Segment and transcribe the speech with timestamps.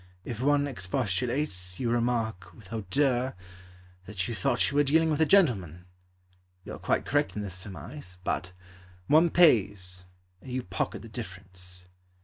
[0.25, 3.35] If one expostulates, You remark With hauteur
[4.07, 5.85] That you thought you were dealing with a gentleman.
[6.65, 8.17] You are quite correct in this surmise.
[8.23, 8.51] But
[9.05, 10.07] One pays,
[10.41, 11.85] And you pocket the difference.